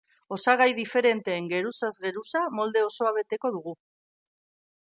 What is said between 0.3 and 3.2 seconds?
Osagai diferenteen geruzaz geruza molde osoa